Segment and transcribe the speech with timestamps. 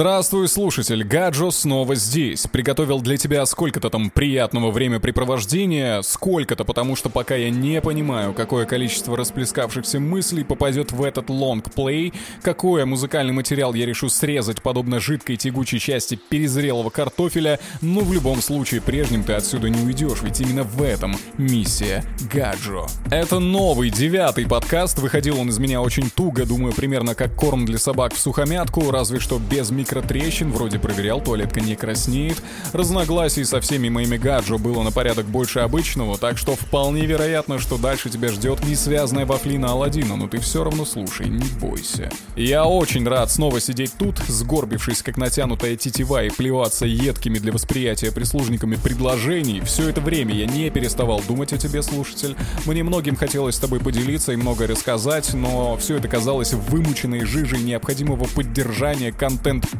[0.00, 2.46] Здравствуй, слушатель, Гаджо снова здесь.
[2.46, 8.64] Приготовил для тебя сколько-то там приятного времяпрепровождения, сколько-то, потому что пока я не понимаю, какое
[8.64, 15.36] количество расплескавшихся мыслей попадет в этот лонгплей, какой музыкальный материал я решу срезать подобно жидкой
[15.36, 20.62] тягучей части перезрелого картофеля, но в любом случае прежним ты отсюда не уйдешь, ведь именно
[20.62, 22.02] в этом миссия
[22.32, 22.86] Гаджо.
[23.10, 27.76] Это новый, девятый подкаст, выходил он из меня очень туго, думаю, примерно как корм для
[27.76, 32.40] собак в сухомятку, разве что без микротрещин, вроде проверял, туалетка не краснеет.
[32.72, 37.76] Разногласий со всеми моими гаджо было на порядок больше обычного, так что вполне вероятно, что
[37.76, 42.10] дальше тебя ждет несвязная вафлина Аладдина, но ты все равно слушай, не бойся.
[42.36, 48.12] Я очень рад снова сидеть тут, сгорбившись как натянутая тетива и плеваться едкими для восприятия
[48.12, 49.62] прислужниками предложений.
[49.64, 52.36] Все это время я не переставал думать о тебе, слушатель.
[52.64, 57.60] Мне многим хотелось с тобой поделиться и многое рассказать, но все это казалось вымученной жижей
[57.60, 59.10] необходимого поддержания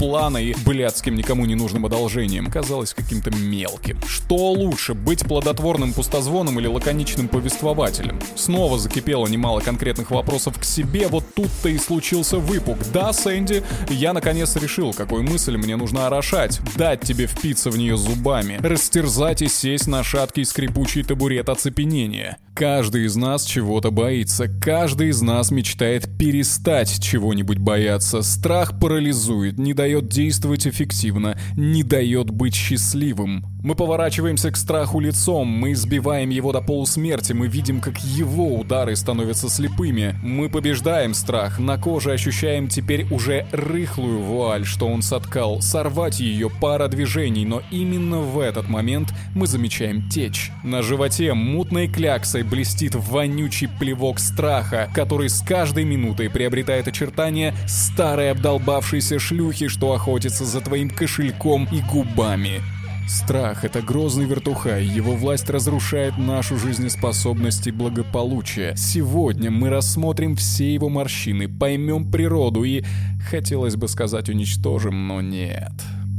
[0.00, 2.50] контент-плана и блядским никому не нужным одолжением.
[2.50, 3.98] Казалось каким-то мелким.
[4.06, 8.18] Что лучше, быть плодотворным пустозвоном или лаконичным повествователем?
[8.34, 12.78] Снова закипело немало конкретных вопросов к себе, вот тут-то и случился выпук.
[12.92, 16.60] Да, Сэнди, я наконец решил, какую мысль мне нужно орошать.
[16.76, 22.38] Дать тебе впиться в нее зубами, растерзать и сесть на шаткий скрипучий табурет оцепенения.
[22.54, 28.22] Каждый из нас чего-то боится, каждый из нас мечтает перестать чего-нибудь бояться.
[28.22, 33.44] Страх парализует, не дает действовать эффективно, не дает быть счастливым.
[33.62, 38.96] Мы поворачиваемся к страху лицом, мы избиваем его до полусмерти, мы видим, как его удары
[38.96, 40.18] становятся слепыми.
[40.22, 46.48] Мы побеждаем страх, на коже ощущаем теперь уже рыхлую вуаль, что он соткал, сорвать ее
[46.48, 50.52] пара движений, но именно в этот момент мы замечаем течь.
[50.64, 58.30] На животе мутной кляксой блестит вонючий плевок страха, который с каждой минутой приобретает очертания старой
[58.30, 62.60] обдолбавшейся шлюхи, что охотится за твоим кошельком и губами.
[63.08, 68.76] Страх— это грозный вертухай, его власть разрушает нашу жизнеспособность и благополучие.
[68.76, 72.84] Сегодня мы рассмотрим все его морщины, поймем природу и,
[73.28, 75.72] хотелось бы сказать, уничтожим, но нет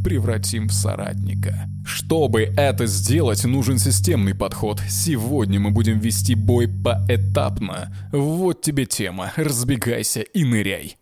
[0.03, 1.70] превратим в соратника.
[1.85, 4.81] Чтобы это сделать, нужен системный подход.
[4.89, 7.95] Сегодня мы будем вести бой поэтапно.
[8.11, 9.31] Вот тебе тема.
[9.35, 10.97] Разбегайся и ныряй.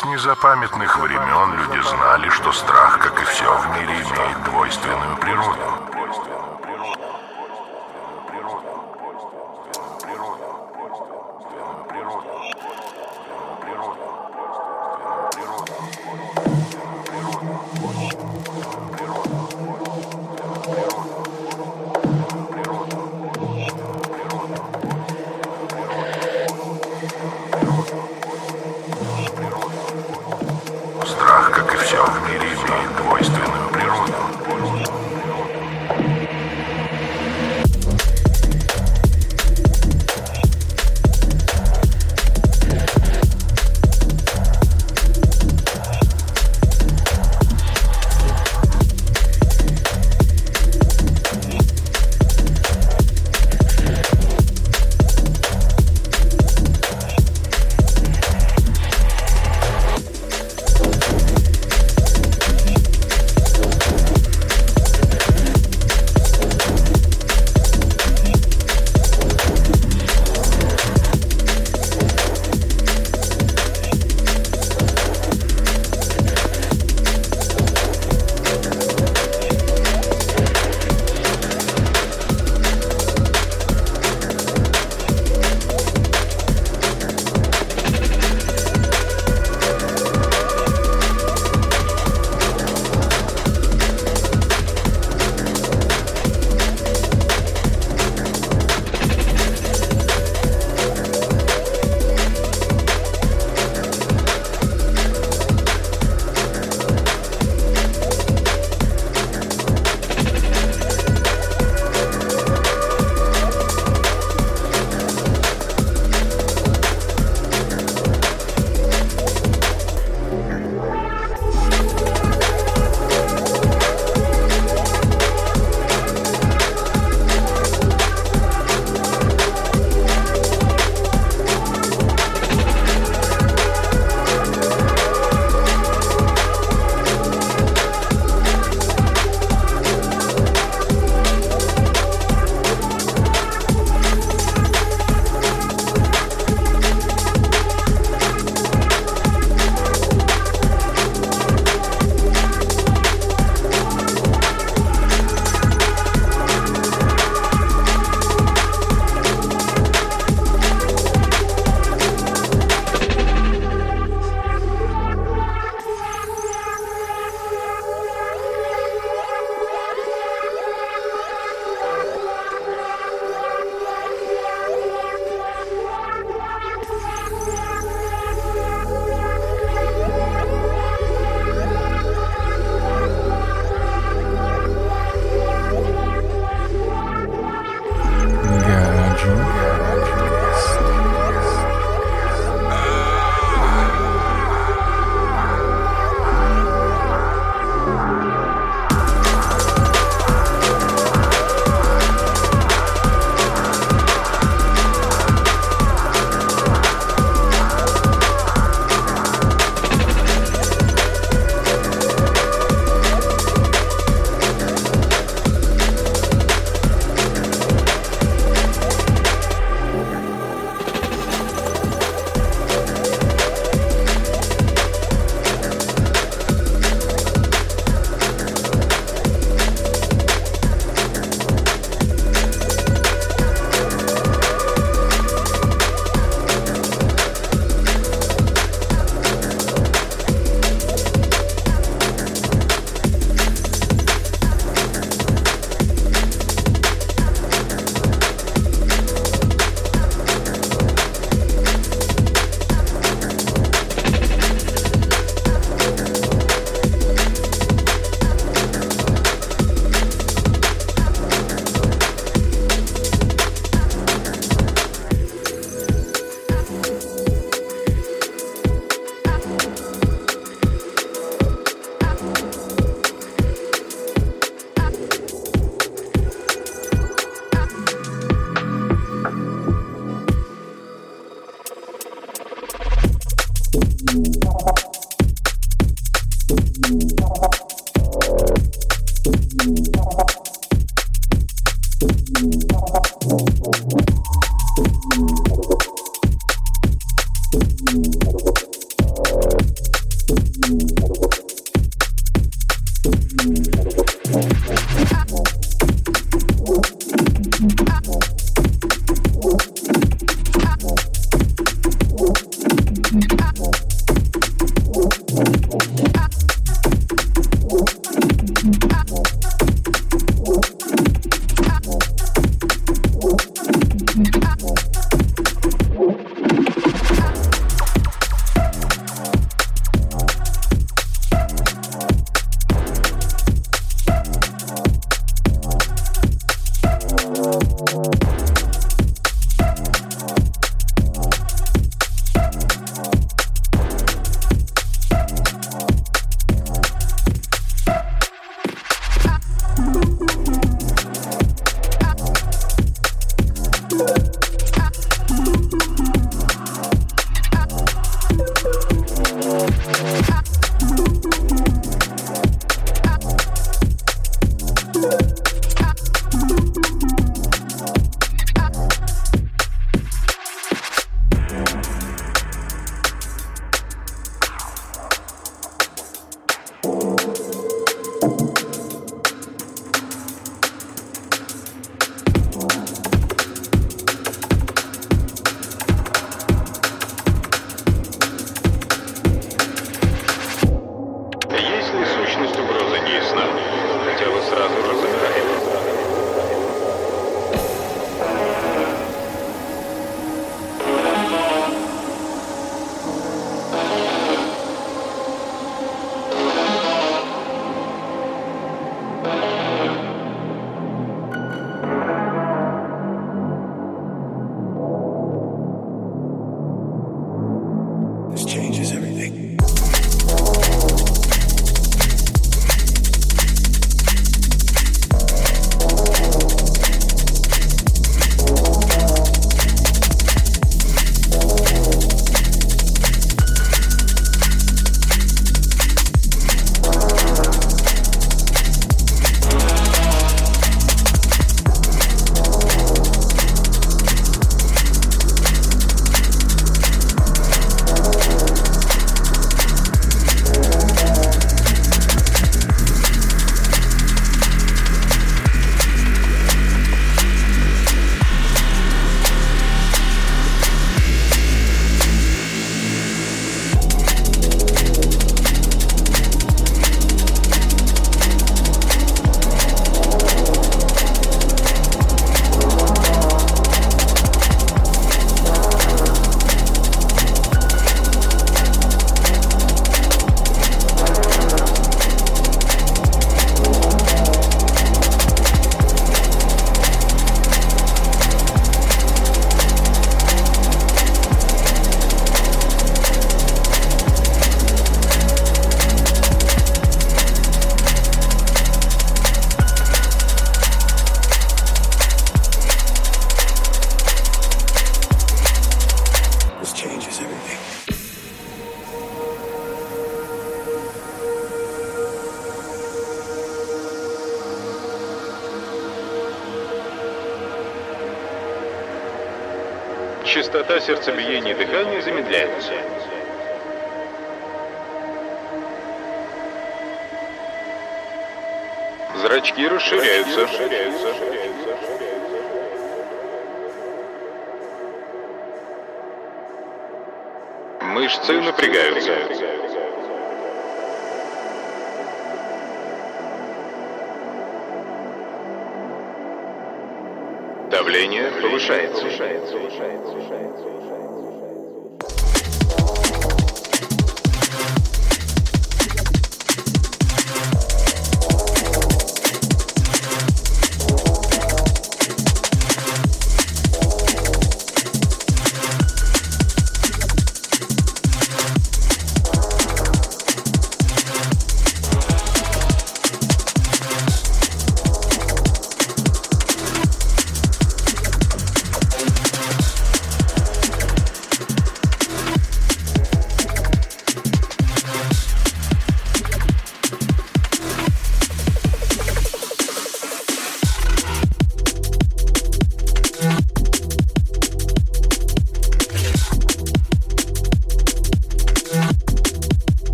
[0.00, 5.89] С незапамятных времен люди знали, что страх, как и все в мире, имеет двойственную природу.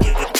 [0.00, 0.33] Или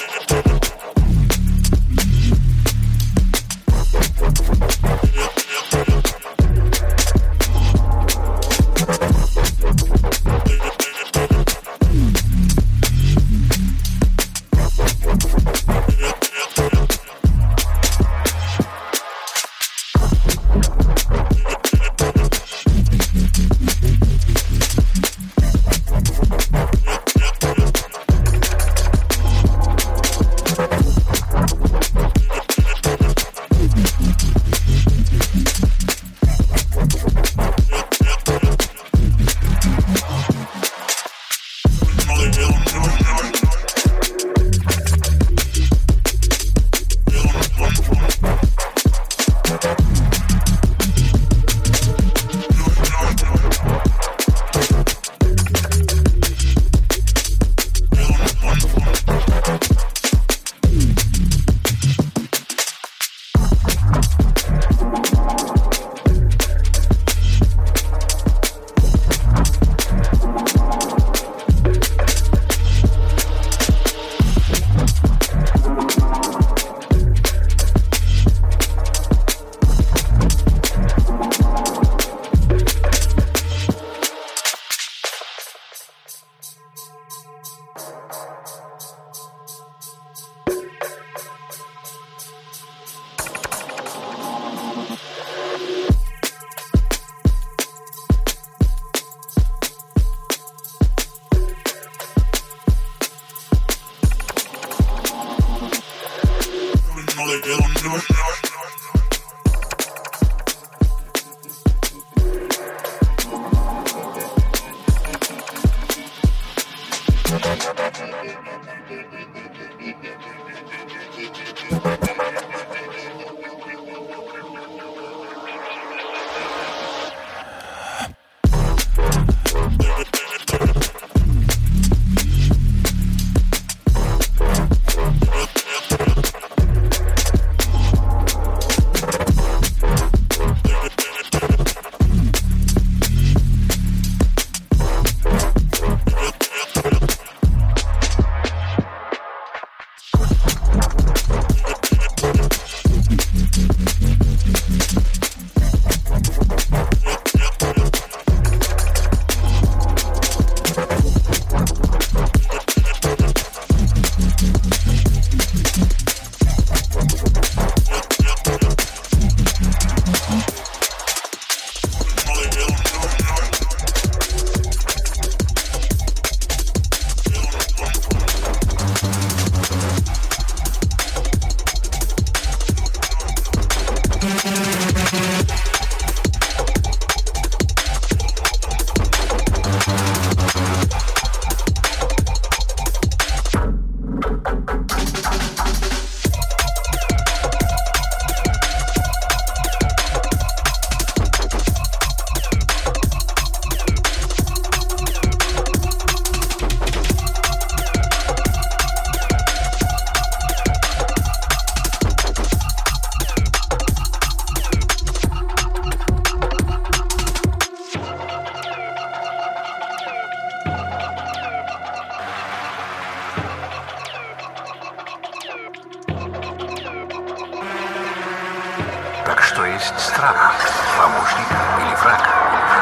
[229.85, 230.53] власть страха,
[230.99, 231.47] помощник
[231.81, 232.21] или враг,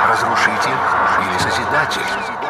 [0.09, 0.77] разрушитель
[1.21, 2.42] или созидатель.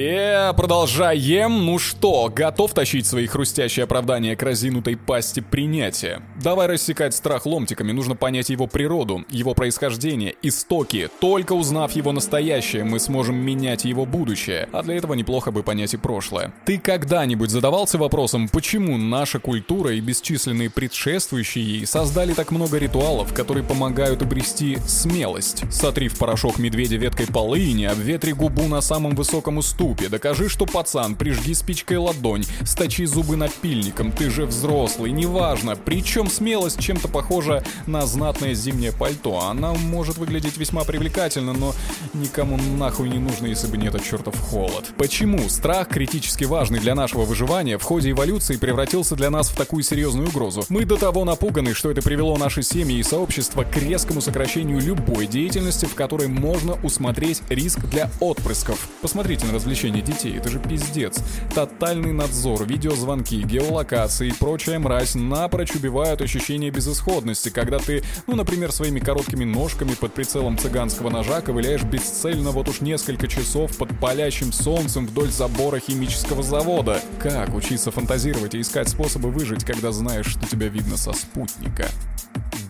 [0.00, 1.64] Подкаст, продолжаем.
[1.64, 6.22] Ну что, готов тащить свои хрустящие оправдания к разинутой пасти принятия?
[6.42, 11.08] Давай рассекать страх ломтиками, нужно понять его природу, его происхождение, истоки.
[11.20, 14.68] Только узнав его настоящее, мы сможем менять его будущее.
[14.72, 16.52] А для этого неплохо бы понять и прошлое.
[16.64, 23.32] Ты когда-нибудь задавался вопросом, почему наша культура и бесчисленные предшествующие ей создали так много ритуалов,
[23.32, 25.64] которые помогают обрести смелость?
[25.70, 31.16] Сотри в порошок медведя веткой полыни, обветри губу на самом высоком уступе, докажи, что пацан,
[31.16, 35.76] прижги спичкой ладонь, сточи зубы напильником, ты же взрослый, неважно.
[35.76, 39.40] Причем смелость чем-то похожа на знатное зимнее пальто.
[39.40, 41.74] Она может выглядеть весьма привлекательно, но
[42.20, 44.86] никому нахуй не нужно, если бы не этот чертов холод.
[44.96, 49.82] Почему страх, критически важный для нашего выживания, в ходе эволюции превратился для нас в такую
[49.82, 50.64] серьезную угрозу?
[50.68, 55.26] Мы до того напуганы, что это привело наши семьи и сообщества к резкому сокращению любой
[55.26, 58.88] деятельности, в которой можно усмотреть риск для отпрысков.
[59.02, 61.18] Посмотрите на развлечения детей, это же пиздец.
[61.54, 68.72] Тотальный надзор, видеозвонки, геолокации и прочая мразь напрочь убивают ощущение безысходности, когда ты, ну, например,
[68.72, 74.52] своими короткими ножками под прицелом цыганского ножа ковыляешь бесцельно вот уж несколько часов под палящим
[74.52, 77.00] солнцем вдоль забора химического завода.
[77.20, 81.88] Как учиться фантазировать и искать способы выжить, когда знаешь, что тебя видно со спутника?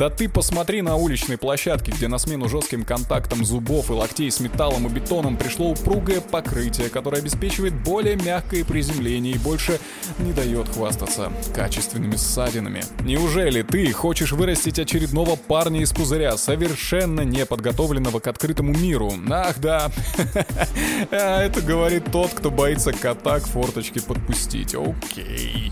[0.01, 4.41] Да ты посмотри на уличные площадки, где на смену жестким контактам зубов и локтей с
[4.41, 9.79] металлом и бетоном пришло упругое покрытие, которое обеспечивает более мягкое приземление и больше
[10.21, 12.83] не дает хвастаться качественными ссадинами.
[13.03, 19.13] Неужели ты хочешь вырастить очередного парня из пузыря, совершенно неподготовленного к открытому миру?
[19.31, 19.93] Ах да,
[21.11, 24.75] А, это говорит тот, кто боится кота к форточке подпустить.
[24.75, 25.71] Окей.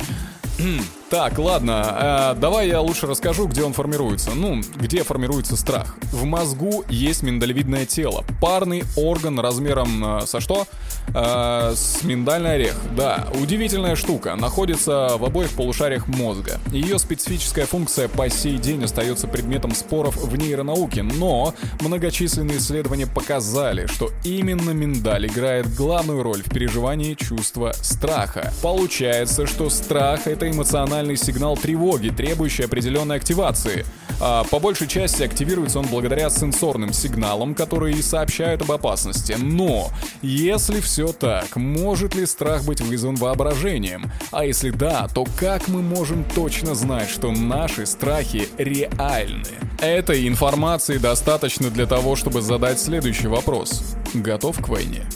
[1.11, 4.33] Так, ладно, э, давай я лучше расскажу, где он формируется.
[4.35, 5.97] Ну, где формируется страх.
[6.13, 8.25] В мозгу есть миндалевидное тело.
[8.43, 10.67] Парный орган размером э, со что?
[11.15, 12.77] Э, с миндальный орех.
[12.95, 14.37] Да, удивительная штука.
[14.37, 16.61] Находится в обоих полушариях мозга.
[16.73, 23.87] Ее специфическая функция по сей день остается предметом споров в нейронауке, но многочисленные исследования показали,
[23.87, 28.53] что именно миндаль играет главную роль в переживании чувства страха.
[28.61, 30.51] Получается, что страх— это
[30.99, 33.85] эмоциональный сигнал тревоги, требующий определенной активации.
[34.21, 39.37] А по большей части активируется он благодаря сенсорным сигналам, которые и сообщают об опасности.
[39.39, 39.91] Но,
[40.23, 44.11] если все так, может ли страх быть вызван воображением?
[44.33, 49.45] А если да, то как мы можем точно знать, что наши страхи реальны?
[49.81, 53.95] Этой информации достаточно для того, чтобы задать следующий вопрос.
[54.15, 55.07] Готов к войне?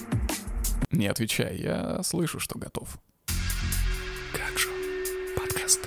[0.92, 2.88] Не отвечай, я слышу, что готов.
[5.62, 5.78] Podcast.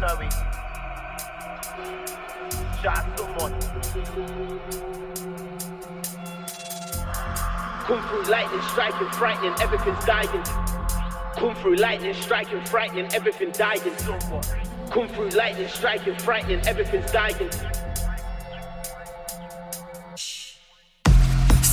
[0.00, 0.28] Nuri.
[2.82, 3.60] Shot someone.
[7.84, 10.44] Come through lightning, striking, frightening, everything's dying.
[11.36, 13.80] Come through lightning, striking, frightening, everything dying.
[14.90, 17.50] Come through lightning, striking, frightening, everything's dying.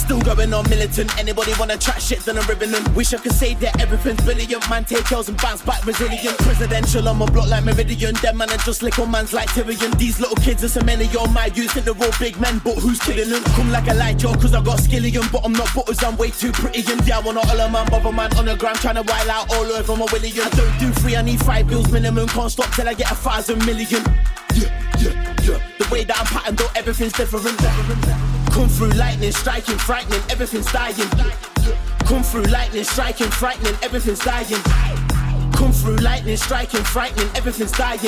[0.10, 1.16] Still going on militant.
[1.20, 2.84] Anybody wanna chat shit, then I'm ribbing them.
[2.96, 4.68] Wish I could say that everything's brilliant.
[4.68, 6.36] Man, take kills and bounce back resilient.
[6.40, 8.16] Presidential on my block like Meridian.
[8.16, 9.96] Them man are just lick little mans like Tyrion.
[10.00, 12.74] These little kids are so many on my youth think they're all big men, but
[12.80, 13.44] who's killing them?
[13.54, 16.32] Come like a light, yo, cause I got skillion, but I'm not butters, I'm way
[16.32, 16.92] too pretty.
[16.92, 19.30] And yeah, I wanna all a man, bother man on the ground, trying to wild
[19.30, 20.44] out all over my William.
[20.44, 22.28] I don't do free, I need five bills minimum.
[22.30, 24.02] Can't stop till I get a thousand million.
[24.56, 25.60] Yeah, yeah, yeah.
[25.78, 28.39] The way that I'm patterned, though, everything's different.
[28.52, 31.10] Come through lightning, striking, frightening, everything's dying.
[32.06, 34.62] Come through lightning, striking, frightening, everything's dying.
[35.54, 38.00] Come through lightning, striking, frightening, everything's dying.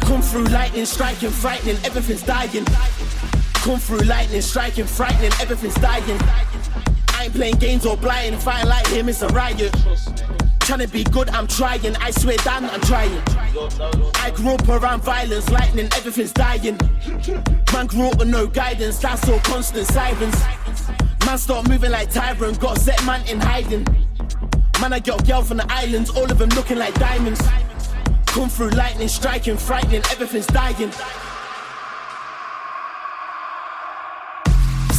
[0.00, 2.64] Come through lightning, striking, frightening, everything's dying.
[3.54, 6.18] Come through lightning, striking, frightening, everything's dying.
[7.24, 9.74] Ain't playing games or blind, fighting like him, it's a riot.
[10.60, 11.96] Trying to be good, I'm trying.
[11.96, 13.18] I swear down, I'm trying.
[14.16, 16.78] I grew up around violence, lightning, everything's dying.
[17.72, 20.38] Man grew up with no guidance, that's all constant sirens.
[21.24, 23.86] Man start moving like tyrant, got set man in hiding.
[24.82, 27.40] Man, I got a girl from the islands, all of them looking like diamonds.
[28.26, 30.92] Come through lightning, striking, frightening, everything's dying.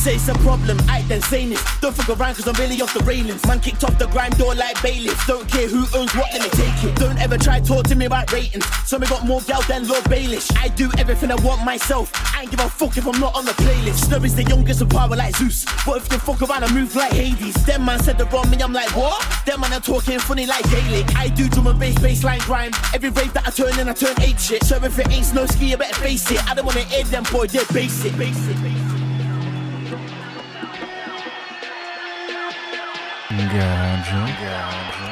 [0.05, 1.79] Say it's a problem, I ain't then saying this.
[1.81, 3.43] Don't fuck around cause I'm really off the railings.
[3.47, 5.25] Man kicked off the grind door like bailiffs.
[5.25, 6.95] Don't care who owns what, let me take it.
[6.97, 8.67] Don't ever try talk to me about ratings.
[8.85, 10.55] So me got more gal than Lord Baelish.
[10.61, 12.11] I do everything I want myself.
[12.37, 14.05] I ain't give a fuck if I'm not on the playlist.
[14.05, 15.65] Snow is the youngest of power like Zeus.
[15.83, 17.55] But if you fuck around, I move like Hades.
[17.65, 19.25] Them man said the wrong me, I'm like, what?
[19.47, 21.15] Them man are talking funny like Gaelic.
[21.15, 22.73] I do drum and bass, bassline grime.
[22.93, 24.63] Every rave that I turn in, I turn eight shit.
[24.65, 26.47] So if it ain't snow ski, you better face it.
[26.47, 28.15] I don't wanna aid them boy, they're basic.
[28.15, 28.84] basic.
[33.37, 34.25] Gotcha.
[34.39, 35.04] gotcha.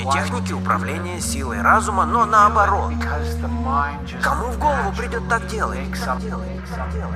[0.00, 2.92] работе техники управления силой разума, но наоборот.
[4.22, 5.78] Кому в голову придет так делать?
[6.04, 7.14] Так делать, так делать.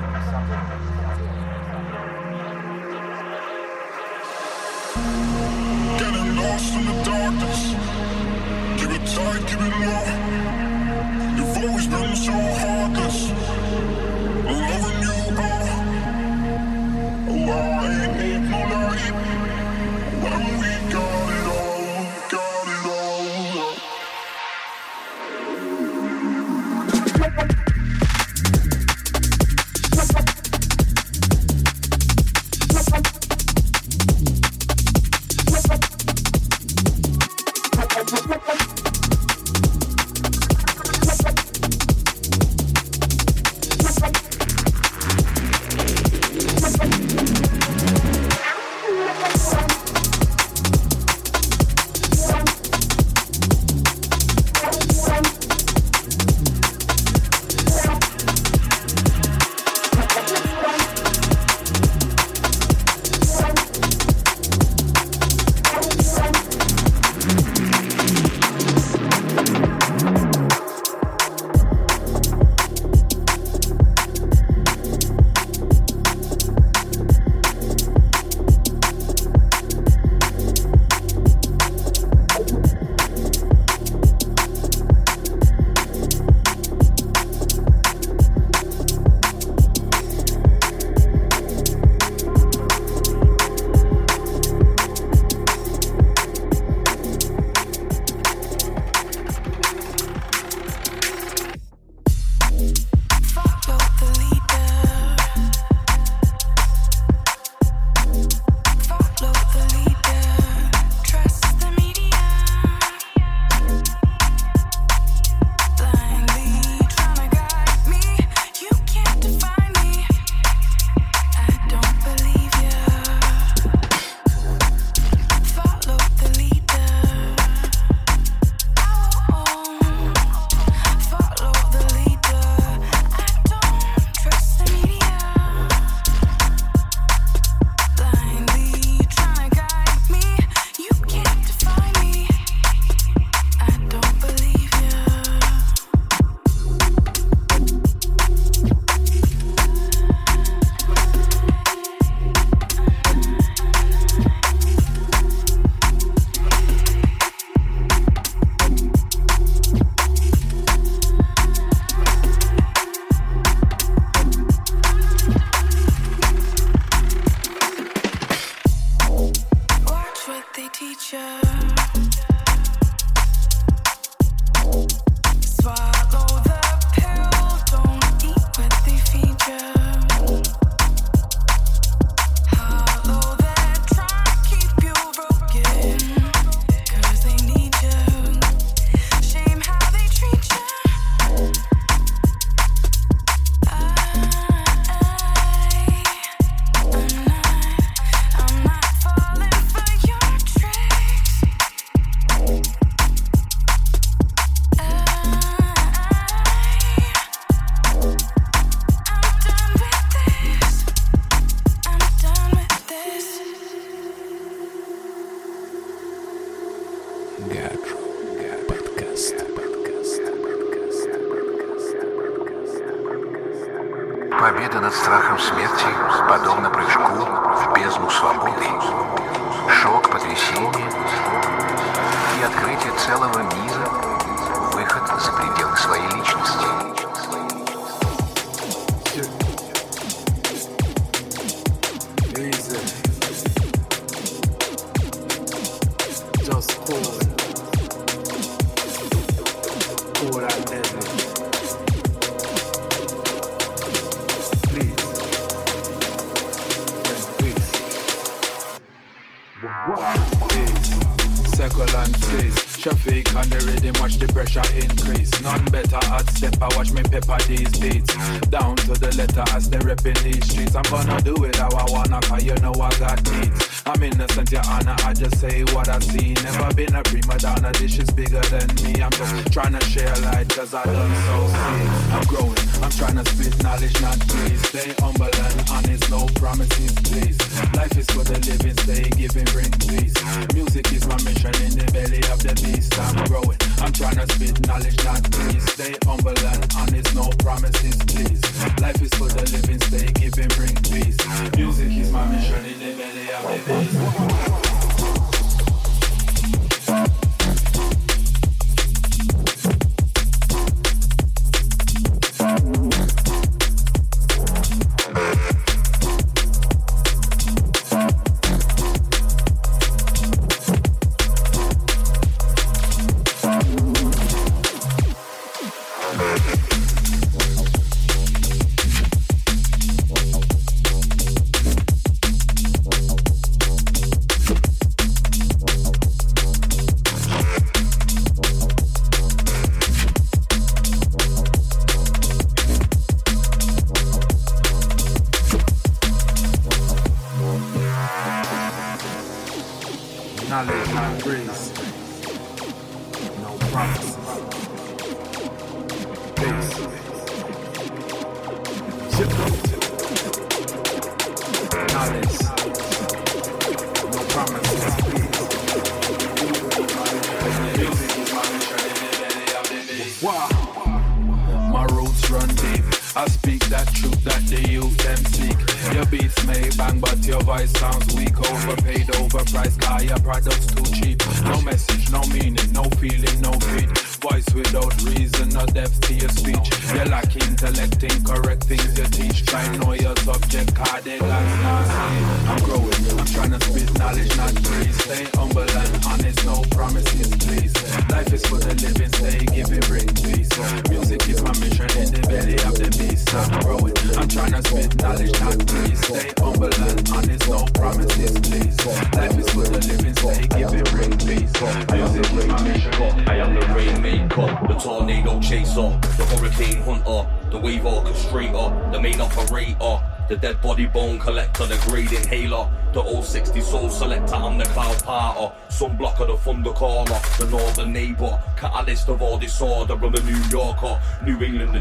[288.87, 290.15] they ain't giving rent, please.
[290.55, 291.17] Music is my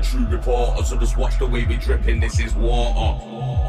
[0.03, 2.19] true reporter, so just watch the way we dripping.
[2.19, 3.62] This is water.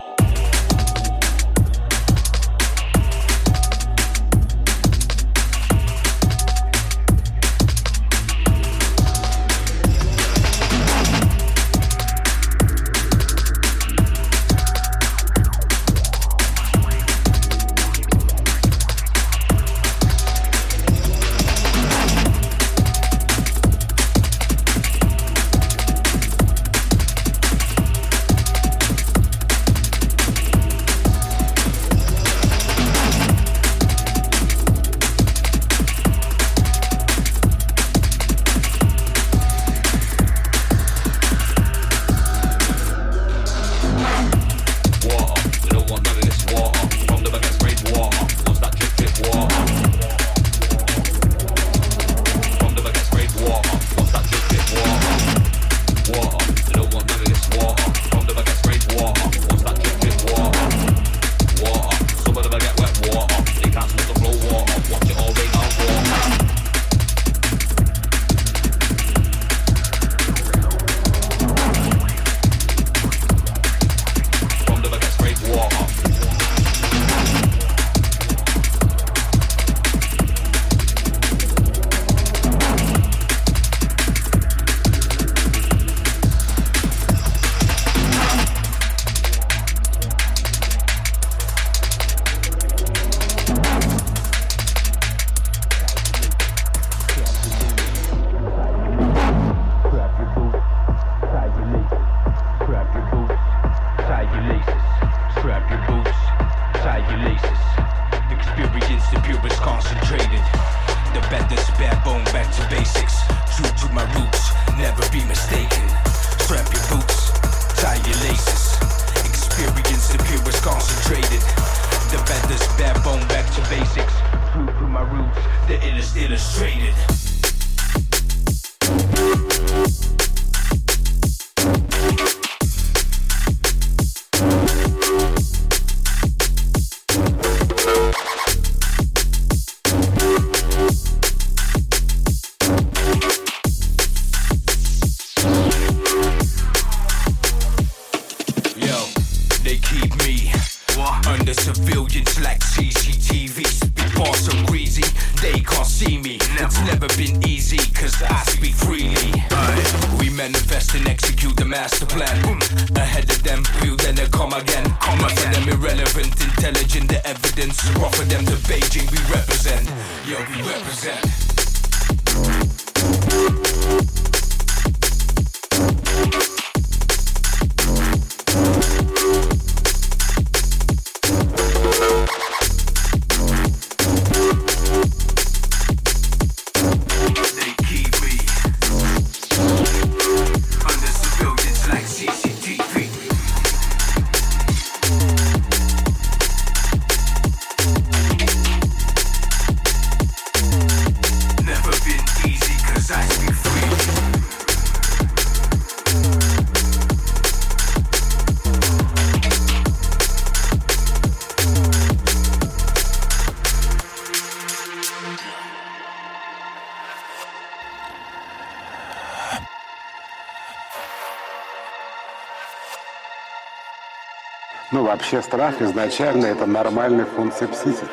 [225.25, 228.05] Вообще страх изначально это нормальная функция психики.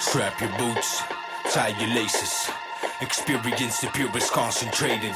[0.00, 1.02] Strap your boots,
[1.52, 2.48] tie your laces.
[3.02, 5.14] Experience the purest concentrated.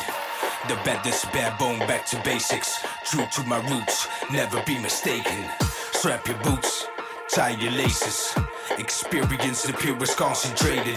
[0.69, 2.85] The baddest bare bone back to basics.
[3.07, 5.49] True to my roots, never be mistaken.
[5.93, 6.87] Strap your boots,
[7.31, 8.35] tie your laces.
[8.79, 10.97] Experience the purest concentrated.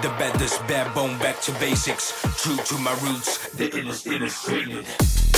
[0.00, 2.12] The baddest bare bone back to basics.
[2.42, 5.31] True to my roots, the illest illustrated.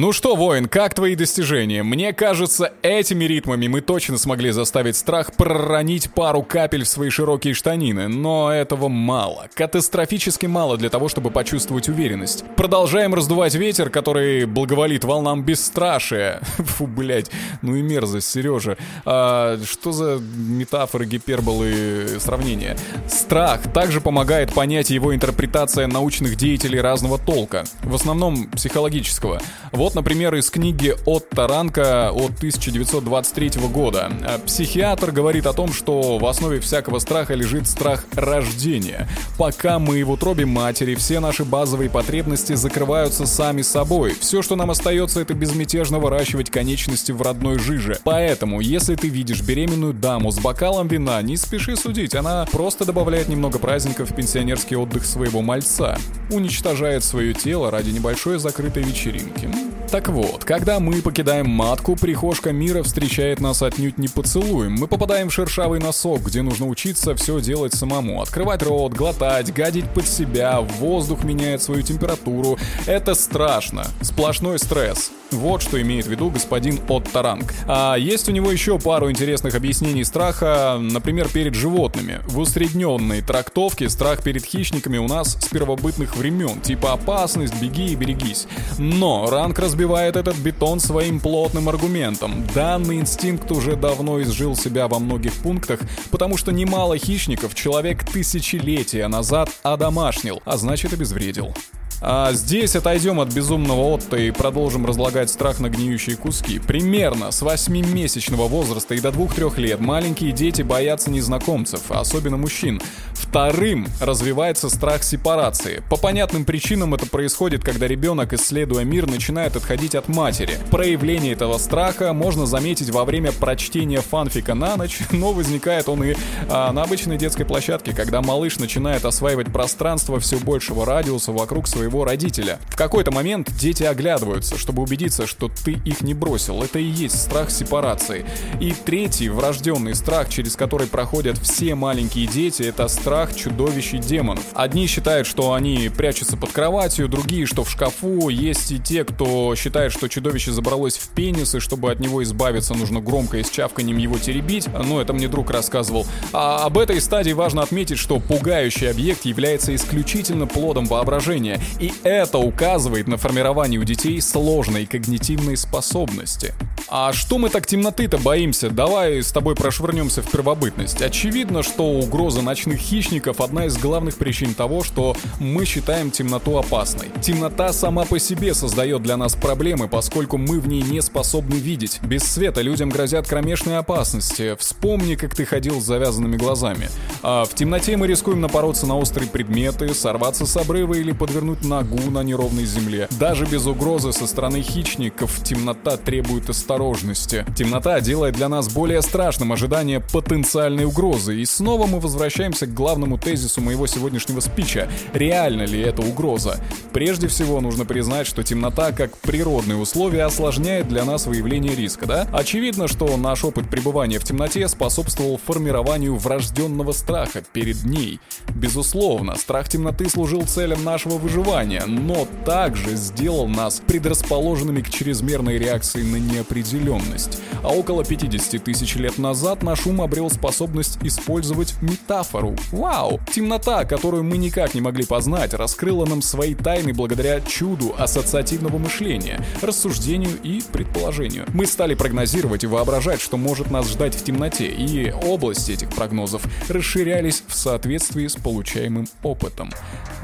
[0.00, 1.82] Ну что, воин, как твои достижения?
[1.82, 7.52] Мне кажется, этими ритмами мы точно смогли заставить страх проронить пару капель в свои широкие
[7.52, 9.48] штанины, но этого мало.
[9.54, 12.44] Катастрофически мало для того, чтобы почувствовать уверенность.
[12.54, 16.42] Продолжаем раздувать ветер, который благоволит волнам бесстрашия.
[16.58, 18.76] Фу, блять, ну и мерзость, Сережа.
[19.04, 22.76] А, что за метафоры, гиперболы, сравнения?
[23.08, 27.64] Страх также помогает понять его интерпретация научных деятелей разного толка.
[27.82, 29.42] В основном психологического.
[29.72, 34.10] Вот, например, из книги Отто Ранка от 1923 года.
[34.46, 39.08] Психиатр говорит о том, что в основе всякого страха лежит страх рождения.
[39.36, 44.16] Пока мы в утробе матери, все наши базовые потребности закрываются сами собой.
[44.20, 47.98] Все, что нам остается, это безмятежно выращивать конечности в родной жиже.
[48.04, 53.28] Поэтому, если ты видишь беременную даму с бокалом вина, не спеши судить, она просто добавляет
[53.28, 55.98] немного праздника в пенсионерский отдых своего мальца.
[56.30, 59.48] Уничтожает свое тело ради небольшой закрытой вечеринки.
[59.90, 64.72] Так вот, когда мы покидаем матку, прихожка мира встречает нас отнюдь не поцелуем.
[64.72, 68.20] Мы попадаем в шершавый носок, где нужно учиться все делать самому.
[68.20, 72.58] Открывать рот, глотать, гадить под себя, воздух меняет свою температуру.
[72.86, 73.86] Это страшно.
[74.02, 75.10] Сплошной стресс.
[75.30, 77.52] Вот что имеет в виду господин Оттаранг.
[77.66, 82.20] А есть у него еще пару интересных объяснений страха, например, перед животными.
[82.26, 87.94] В усредненной трактовке страх перед хищниками у нас с первобытных времен, типа опасность, беги и
[87.94, 88.46] берегись.
[88.78, 92.42] Но Ранг разбивает этот бетон своим плотным аргументом.
[92.54, 95.80] Данный инстинкт уже давно изжил себя во многих пунктах,
[96.10, 101.54] потому что немало хищников человек тысячелетия назад одомашнил, а значит обезвредил.
[102.00, 106.60] А здесь отойдем от безумного Отто и продолжим разлагать страх на гниющие куски.
[106.60, 112.80] Примерно с 8-месячного возраста и до 2-3 лет маленькие дети боятся незнакомцев, особенно мужчин.
[113.14, 115.82] Вторым развивается страх сепарации.
[115.90, 120.56] По понятным причинам это происходит, когда ребенок, исследуя мир, начинает отходить от матери.
[120.70, 126.14] Проявление этого страха можно заметить во время прочтения фанфика на ночь, но возникает он и
[126.48, 131.87] а, на обычной детской площадке, когда малыш начинает осваивать пространство все большего радиуса вокруг своего
[132.04, 132.58] родителя.
[132.68, 136.62] В какой-то момент дети оглядываются, чтобы убедиться, что ты их не бросил.
[136.62, 138.24] Это и есть страх сепарации.
[138.60, 144.44] И третий, врожденный страх, через который проходят все маленькие дети, это страх чудовищ и демонов.
[144.54, 148.28] Одни считают, что они прячутся под кроватью, другие, что в шкафу.
[148.28, 152.74] Есть и те, кто считает, что чудовище забралось в пенис, и чтобы от него избавиться,
[152.74, 154.66] нужно громко и с чавканием его теребить.
[154.66, 156.06] Ну, это мне друг рассказывал.
[156.32, 162.38] А об этой стадии важно отметить, что пугающий объект является исключительно плодом воображения, и это
[162.38, 166.54] указывает на формирование у детей сложной когнитивной способности.
[166.88, 168.70] А что мы так темноты-то боимся?
[168.70, 171.02] Давай с тобой прошвырнемся в первобытность.
[171.02, 177.08] Очевидно, что угроза ночных хищников одна из главных причин того, что мы считаем темноту опасной.
[177.20, 182.00] Темнота сама по себе создает для нас проблемы, поскольку мы в ней не способны видеть.
[182.02, 184.56] Без света людям грозят кромешные опасности.
[184.58, 186.88] Вспомни, как ты ходил с завязанными глазами.
[187.22, 192.10] А в темноте мы рискуем напороться на острые предметы, сорваться с обрыва или подвернуть ногу
[192.10, 193.08] на неровной земле.
[193.20, 197.44] Даже без угрозы со стороны хищников темнота требует осторожности.
[197.56, 201.36] Темнота делает для нас более страшным ожидание потенциальной угрозы.
[201.36, 204.88] И снова мы возвращаемся к главному тезису моего сегодняшнего спича.
[205.12, 206.58] Реально ли это угроза?
[206.92, 212.28] Прежде всего нужно признать, что темнота как природное условие осложняет для нас выявление риска, да?
[212.32, 218.20] Очевидно, что наш опыт пребывания в темноте способствовал формированию врожденного страха перед ней.
[218.54, 226.02] Безусловно, страх темноты служил целям нашего выживания, но также сделал нас предрасположенными к чрезмерной реакции
[226.02, 227.40] на неопределенность.
[227.64, 232.54] А около 50 тысяч лет назад наш ум обрел способность использовать метафору.
[232.70, 233.18] Вау!
[233.32, 239.44] Темнота, которую мы никак не могли познать, раскрыла нам свои тайны благодаря чуду ассоциативного мышления,
[239.60, 241.44] рассуждению и предположению.
[241.54, 246.42] Мы стали прогнозировать и воображать, что может нас ждать в темноте, и области этих прогнозов
[246.68, 249.72] расширялись в соответствии с получаемым опытом.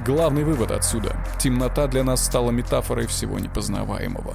[0.07, 4.35] Главный вывод отсюда— темнота для нас стала метафорой всего непознаваемого.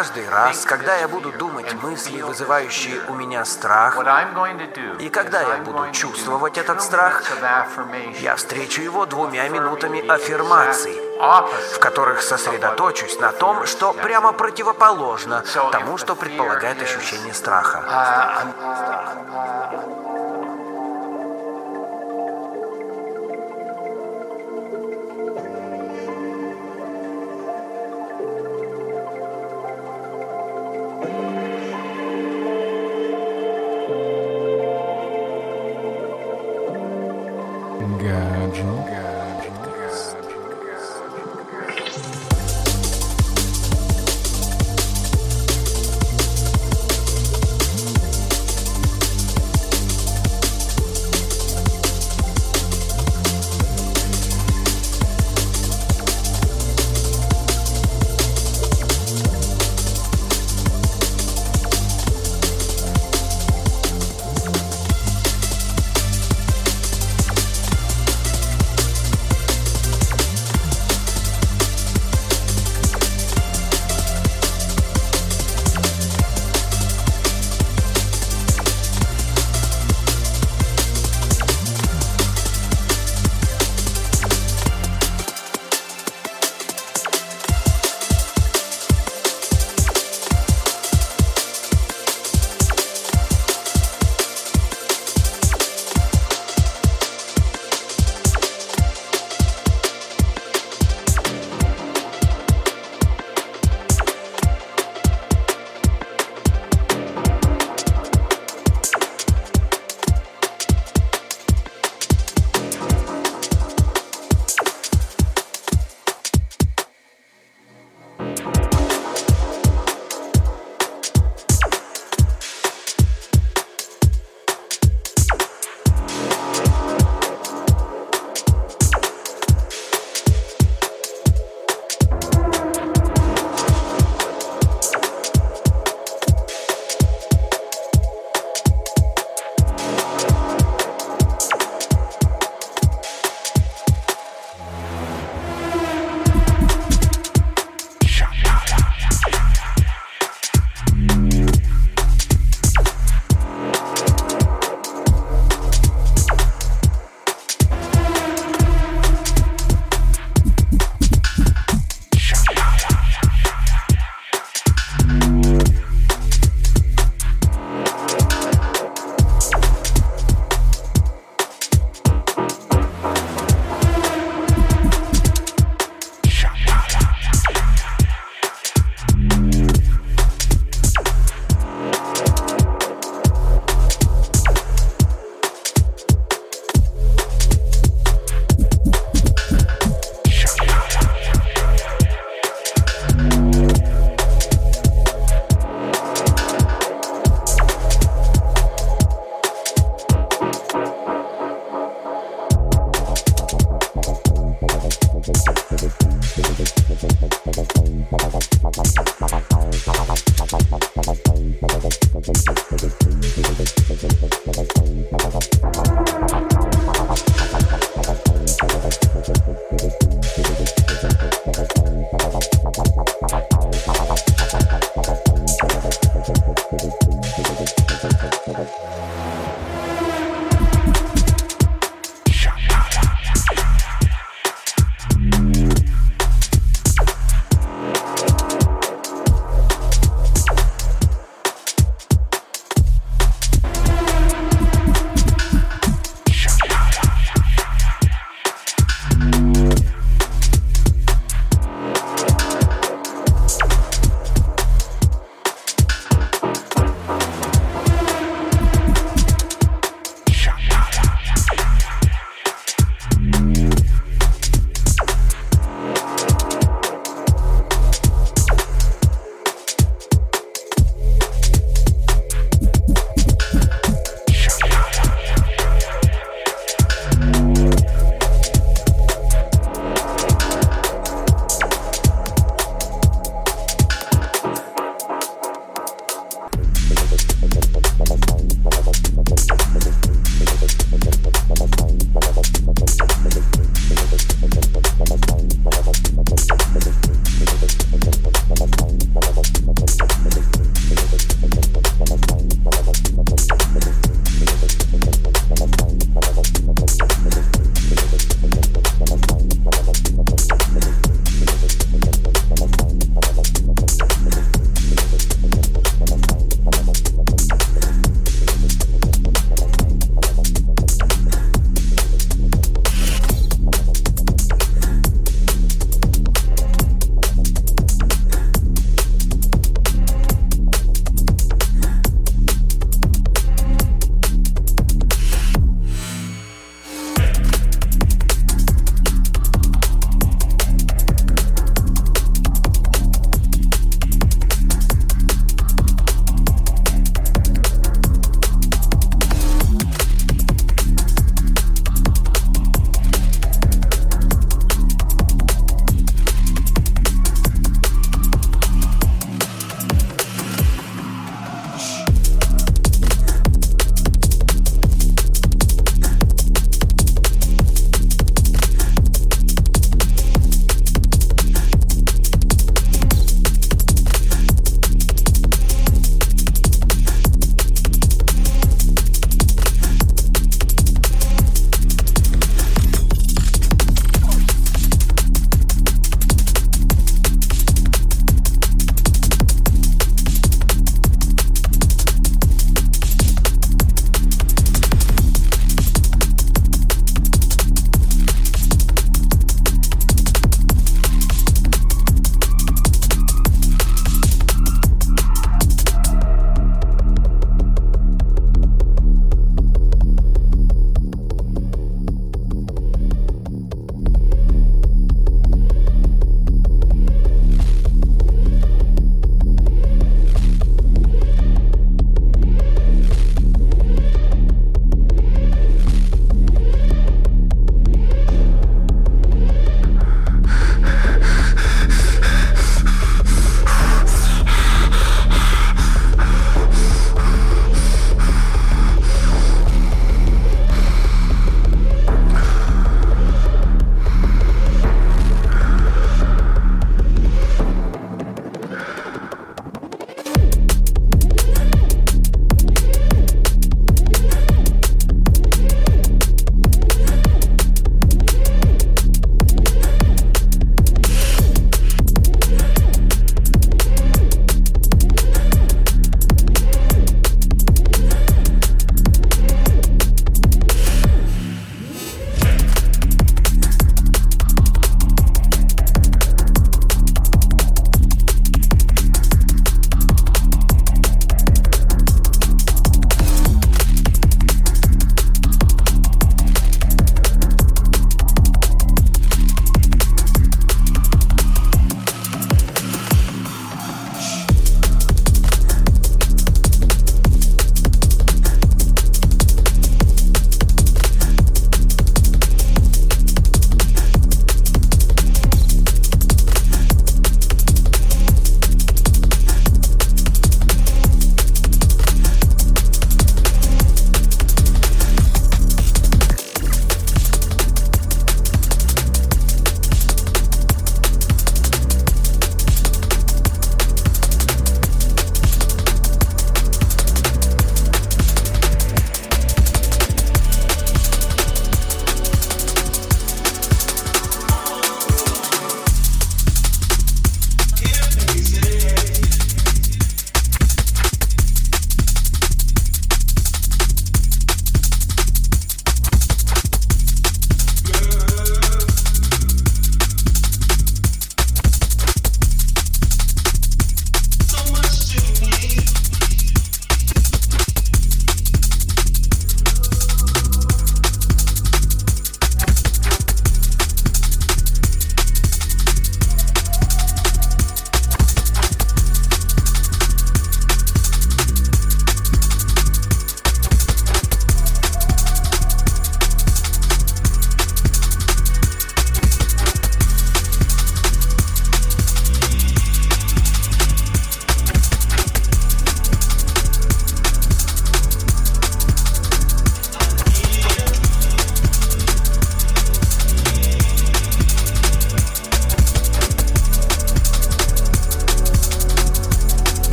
[0.00, 3.98] Каждый раз, когда я буду думать мысли, вызывающие у меня страх,
[4.98, 7.22] и когда я буду чувствовать этот страх,
[8.20, 10.98] я встречу его двумя минутами аффирмаций,
[11.74, 17.84] в которых сосредоточусь на том, что прямо противоположно тому, что предполагает ощущение страха.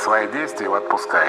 [0.00, 1.19] Свои действия, его отпускает.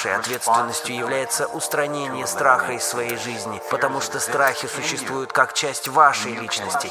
[0.00, 6.32] Вашей ответственностью является устранение страха из своей жизни, потому что страхи существуют как часть вашей
[6.32, 6.88] личности.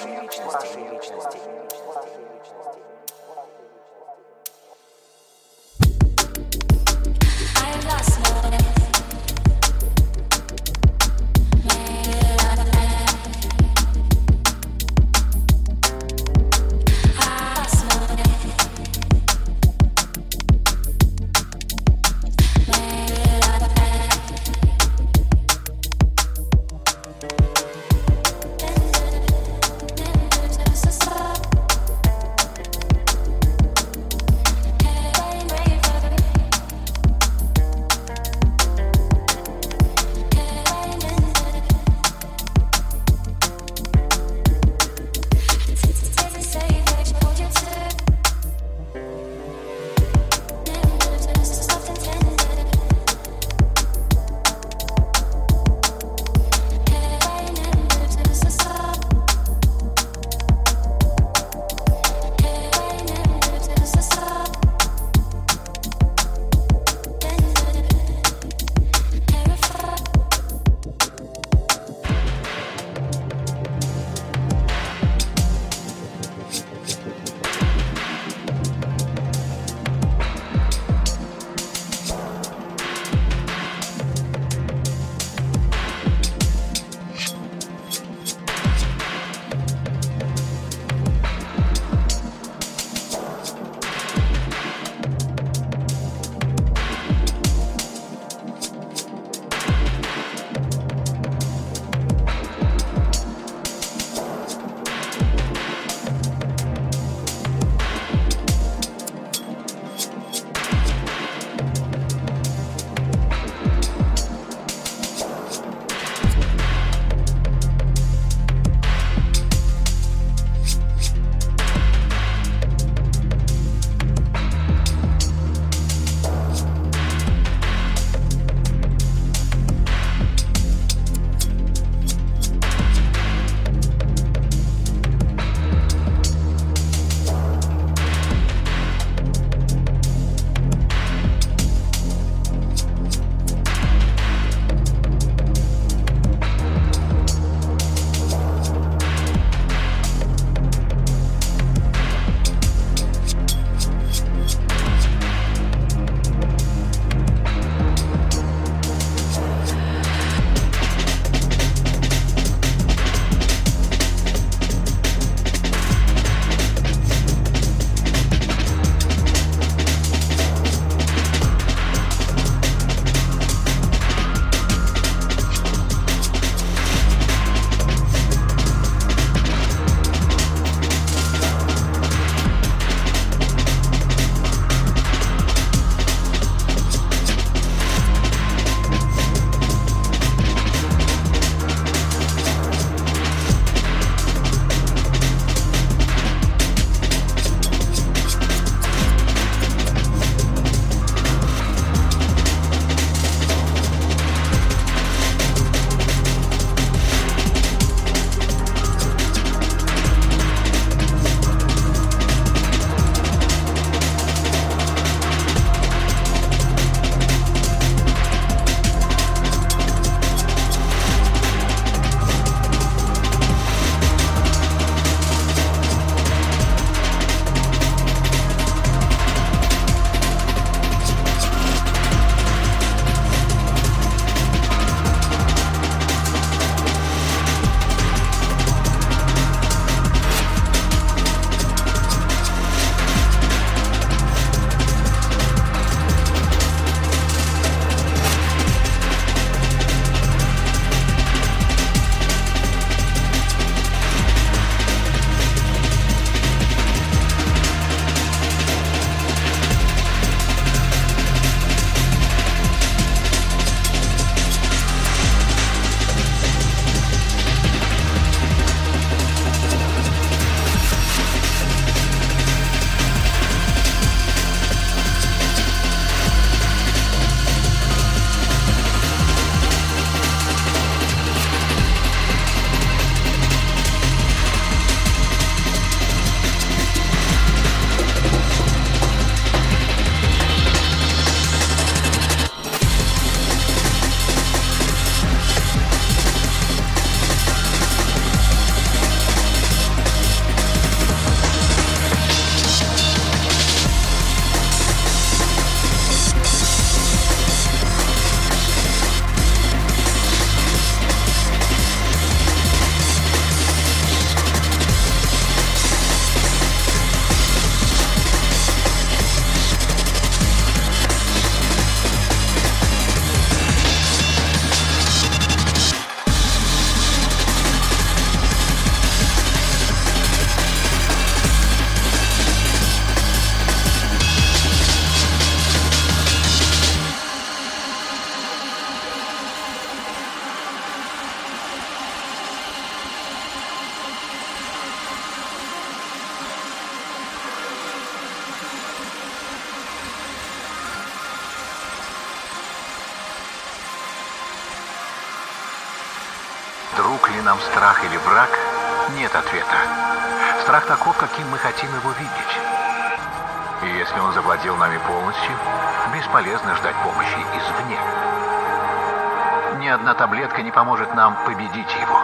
[371.45, 372.21] Победить его.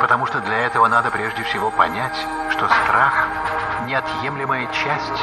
[0.00, 2.16] Потому что для этого надо прежде всего понять,
[2.50, 3.28] что страх–
[3.86, 5.22] неотъемлемая часть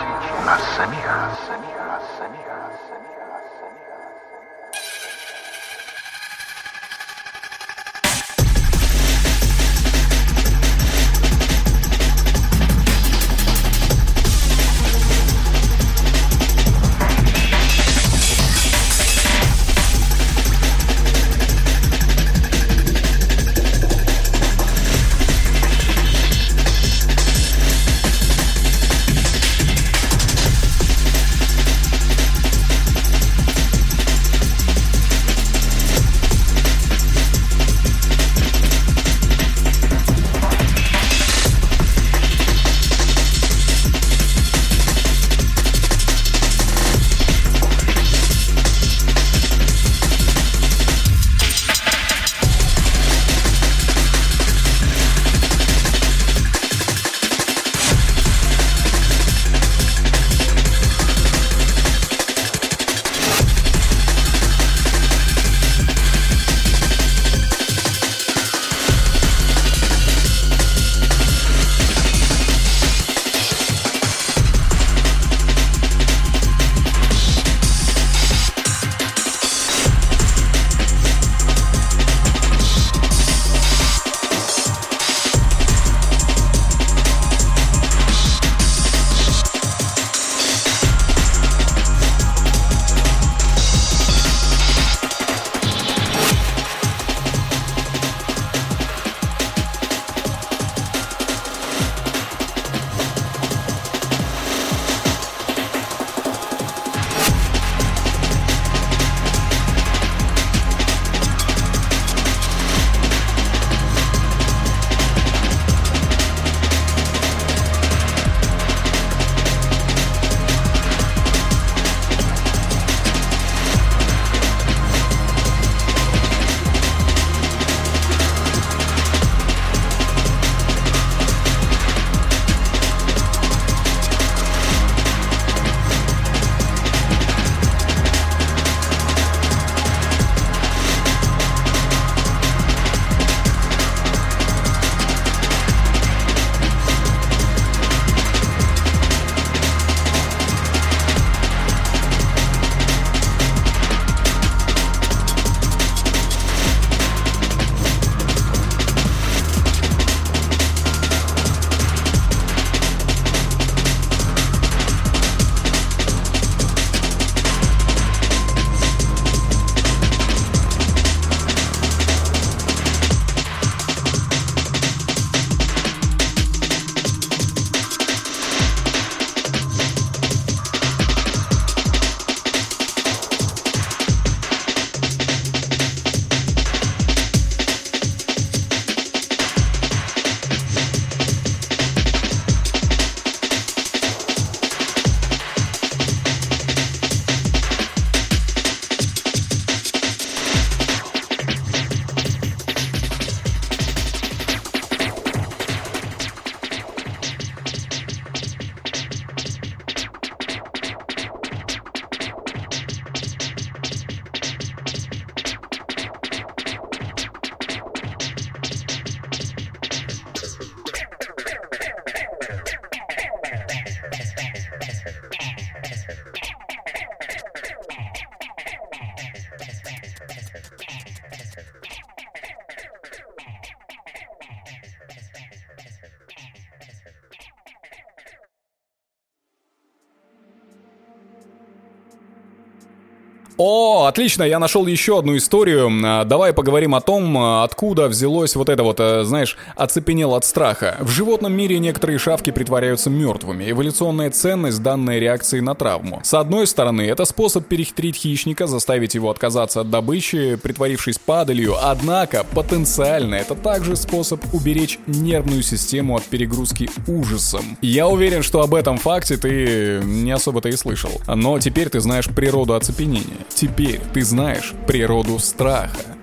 [244.07, 245.91] Отлично, я нашел еще одну историю.
[246.03, 250.45] А, Давай поговорим о том, а, откуда взялось вот это вот, а, знаешь, оцепенел от
[250.45, 250.97] страха.
[250.99, 253.71] В животном мире некоторые шавки притворяются мертвыми.
[253.71, 256.21] Эволюционная ценность данной реакции на травму.
[256.23, 261.75] С одной стороны, это способ перехитрить хищника, заставить его отказаться от добычи, притворившись падалью.
[261.81, 267.77] Однако, потенциально, это также способ уберечь нервную систему от перегрузки ужасом.
[267.81, 271.11] Я уверен, что об этом факте ты не особо-то и слышал.
[271.27, 273.37] Но теперь ты знаешь природу оцепенения.
[273.49, 276.14] Теперь ты знаешь природу страха.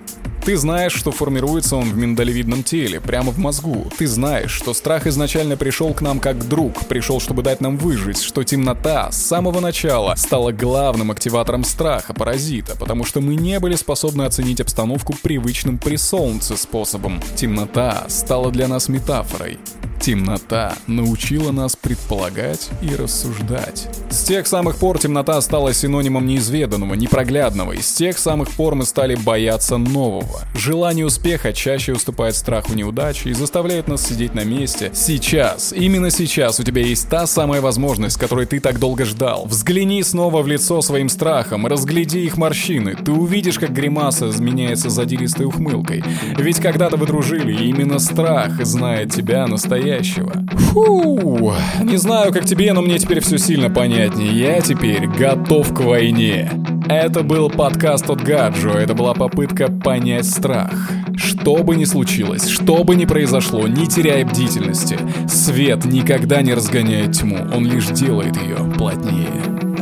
[0.45, 3.89] Ты знаешь, что формируется он в миндалевидном теле, прямо в мозгу.
[3.97, 8.21] Ты знаешь, что страх изначально пришел к нам как друг, пришел, чтобы дать нам выжить,
[8.21, 13.75] что темнота с самого начала стала главным активатором страха, паразита, потому что мы не были
[13.75, 17.21] способны оценить обстановку привычным при солнце способом.
[17.37, 19.59] Темнота стала для нас метафорой.
[20.03, 23.87] Темнота научила нас предполагать и рассуждать.
[24.09, 28.85] С тех самых пор темнота стала синонимом неизведанного, непроглядного, и с тех самых пор мы
[28.85, 30.32] стали бояться нового.
[30.55, 34.91] Желание успеха чаще уступает страху неудачи и заставляет нас сидеть на месте.
[34.93, 39.45] Сейчас, именно сейчас у тебя есть та самая возможность, которой ты так долго ждал.
[39.45, 42.95] Взгляни снова в лицо своим страхом, разгляди их морщины.
[42.95, 46.03] Ты увидишь, как гримаса изменяется задиристой ухмылкой.
[46.37, 50.33] Ведь когда-то вы дружили, и именно страх знает тебя настоящего.
[50.71, 54.31] Фу, не знаю, как тебе, но мне теперь все сильно понятнее.
[54.31, 56.51] Я теперь готов к войне.
[56.89, 60.89] Это был подкаст от Гаджо, это была попытка понять страх.
[61.15, 64.97] Что бы ни случилось, что бы ни произошло, не теряй бдительности.
[65.27, 69.72] Свет никогда не разгоняет тьму, он лишь делает ее плотнее.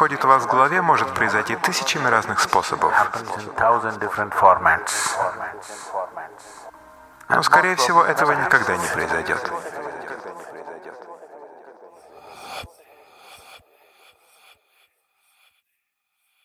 [0.00, 2.94] Происходит у вас в голове, может произойти тысячами разных способов.
[7.28, 9.52] Но, скорее всего, этого никогда не произойдет.